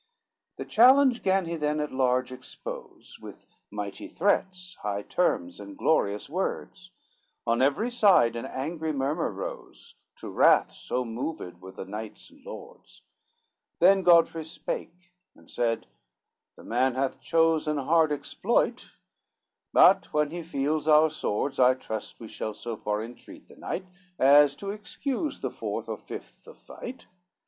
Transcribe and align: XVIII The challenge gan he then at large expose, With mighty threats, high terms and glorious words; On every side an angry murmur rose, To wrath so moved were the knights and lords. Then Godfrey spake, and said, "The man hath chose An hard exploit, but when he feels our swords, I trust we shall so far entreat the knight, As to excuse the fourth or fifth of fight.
XVIII 0.01 0.53
The 0.65 0.71
challenge 0.71 1.21
gan 1.21 1.45
he 1.45 1.55
then 1.55 1.79
at 1.79 1.91
large 1.91 2.31
expose, 2.31 3.19
With 3.21 3.45
mighty 3.69 4.07
threats, 4.07 4.73
high 4.81 5.03
terms 5.03 5.59
and 5.59 5.77
glorious 5.77 6.27
words; 6.27 6.89
On 7.45 7.61
every 7.61 7.91
side 7.91 8.35
an 8.35 8.47
angry 8.47 8.93
murmur 8.93 9.29
rose, 9.31 9.93
To 10.15 10.27
wrath 10.29 10.73
so 10.73 11.05
moved 11.05 11.61
were 11.61 11.71
the 11.71 11.85
knights 11.85 12.31
and 12.31 12.43
lords. 12.43 13.03
Then 13.77 14.01
Godfrey 14.01 14.43
spake, 14.43 15.13
and 15.35 15.51
said, 15.51 15.85
"The 16.55 16.63
man 16.63 16.95
hath 16.95 17.21
chose 17.21 17.67
An 17.67 17.77
hard 17.77 18.11
exploit, 18.11 18.97
but 19.71 20.11
when 20.11 20.31
he 20.31 20.41
feels 20.41 20.87
our 20.87 21.11
swords, 21.11 21.59
I 21.59 21.75
trust 21.75 22.19
we 22.19 22.27
shall 22.27 22.55
so 22.55 22.75
far 22.75 23.03
entreat 23.03 23.47
the 23.47 23.55
knight, 23.55 23.85
As 24.17 24.55
to 24.55 24.71
excuse 24.71 25.41
the 25.41 25.51
fourth 25.51 25.87
or 25.87 25.97
fifth 25.99 26.47
of 26.47 26.57
fight. 26.57 27.05